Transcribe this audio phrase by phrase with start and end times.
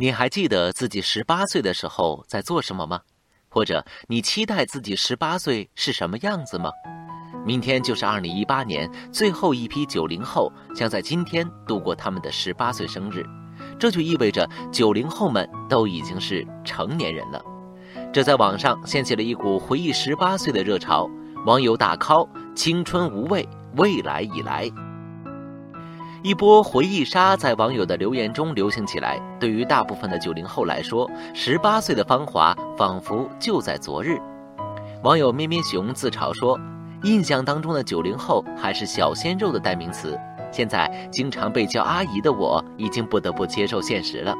[0.00, 3.02] 你还记得自己十八岁的时候在做什么吗？
[3.50, 6.70] 或者你期待自己十八岁是什么样子吗？
[7.44, 13.22] 明天就是二零一八年最后一批九零后将在今天度过他们的十八岁生日，
[13.78, 17.44] 这就意味着九零后们都已经是成年人了。
[18.10, 21.06] 这在网上掀起了一股回忆十八岁的热潮，
[21.44, 23.46] 网友大 call 青春无畏，
[23.76, 24.66] 未来已来。
[26.22, 29.18] 一波回忆杀在网友的留言中流行起来。
[29.38, 34.18] 对于大部分的九零后来说，十八岁的芳华仿佛就在昨日。
[35.02, 36.60] 网友咩咩熊自嘲说
[37.04, 40.18] ：“印象当中的九零后还是小鲜肉的代名词，
[40.52, 44.34] 现在经常被叫阿姨的我，已经不得不接受现实了。”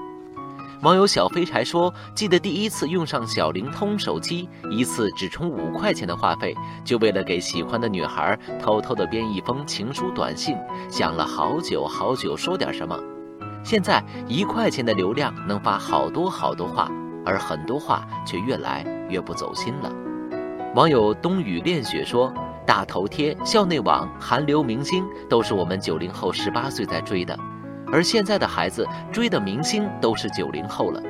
[0.82, 10.56] 网友小飞柴说：“记得第一次用上小灵通手机，一次只充五块钱的话费，就为了给喜欢的女孩偷偷的编一封情书短信，
[10.88, 12.98] 想了好久好久说点什么。
[13.62, 16.90] 现在一块钱的流量能发好多好多话，
[17.26, 19.92] 而很多话却越来越不走心了。”
[20.74, 22.32] 网友冬雨恋雪说
[22.66, 27.38] ：“大头贴、校内网、韩流明星，都是我们九零后十八岁在追的。”
[27.92, 31.02] 而现在的孩子追的明星都是九零后了。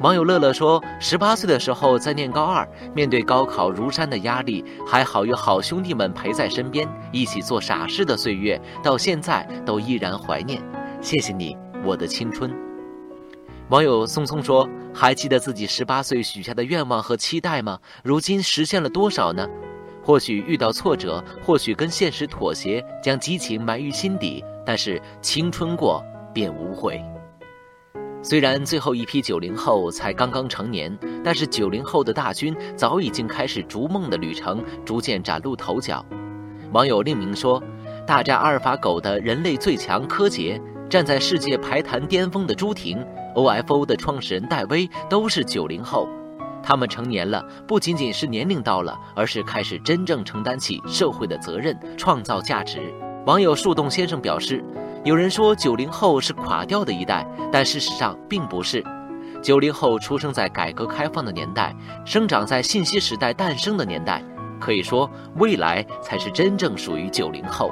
[0.00, 10.62] 网友乐乐说：“十八岁的时候在念高二，面对高考如山的压力，还好有好兄弟们陪在身边，一起做傻事的岁月，到现在都依然怀念。
[11.00, 12.54] 谢谢你，我的青春。”
[13.70, 17.78] 网友松松说：“还记得自己十八岁许下的愿望和期待吗？
[18.04, 19.48] 如今实现了多少呢？
[20.06, 26.00] 或许遇到挫折，或许跟现实妥协，将激情埋于心底。”但是青春过
[26.32, 27.00] 便无悔。
[28.22, 36.04] 虽然最后一批九零后才刚刚成年，但是九零后的大军早已经开始逐梦的旅程，逐渐崭露头角。
[36.72, 37.60] 网友令明说
[38.06, 46.08] ：“大战阿尔法狗的人类最强柯洁，站在世界排坛巅峰的朱婷，OFO 的创始人戴威都是九零后。
[46.66, 52.92] 他们成年了，不仅仅是年龄到了，而是开始真正承担起社会的责任，创造价值。”
[53.24, 54.64] 网友树洞先生表示
[55.04, 58.84] ：“有人说九零后是垮掉的一代，但事实上并不是。
[59.40, 61.72] 九零后出生在改革开放的年代，
[62.04, 64.20] 生长在信息时代诞生的年代，
[64.58, 67.70] 可以说未来才是真正属于九零后。”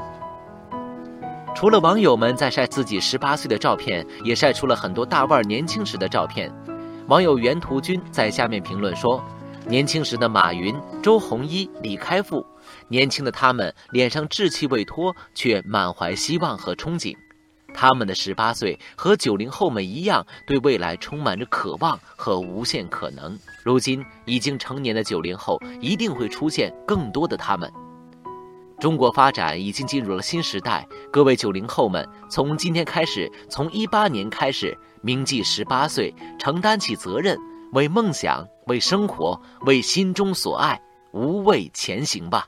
[1.52, 6.52] 除了网友们在晒自己十八岁的照片，也晒出了很多大腕年轻时的照片。
[7.06, 9.22] 网友袁图君在下面评论说
[9.68, 12.44] ：“年轻时的马云、周鸿祎、李开复。”
[12.88, 17.14] 年轻的他们脸上稚气未脱，却满怀希望和憧憬。
[17.74, 23.38] 他们的十八岁和九零后们一样，对未来充满着渴望和无限可能。
[23.62, 27.70] 如今已经成年的九零后，一定会出现更多的他们。
[28.80, 37.38] 中国发展已经进入了新时代，各位九零后们，从今天开始，从一八年开始，铭记十八岁，承担起责任，
[37.72, 40.80] 为梦想，为生活，为心中所爱。
[41.12, 42.46] 无畏前行吧。